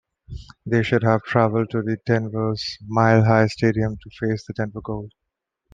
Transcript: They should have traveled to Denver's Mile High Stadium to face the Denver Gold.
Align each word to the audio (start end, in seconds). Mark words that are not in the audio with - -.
They 0.65 0.81
should 0.81 1.03
have 1.03 1.21
traveled 1.25 1.69
to 1.69 1.97
Denver's 2.07 2.79
Mile 2.87 3.23
High 3.23 3.45
Stadium 3.45 3.97
to 3.97 4.09
face 4.19 4.43
the 4.47 4.53
Denver 4.53 4.81
Gold. 4.81 5.11